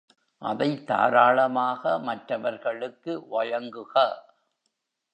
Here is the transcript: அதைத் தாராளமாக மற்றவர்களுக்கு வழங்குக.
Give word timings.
அதைத் 0.37 0.87
தாராளமாக 0.87 1.99
மற்றவர்களுக்கு 1.99 3.27
வழங்குக. 3.29 4.23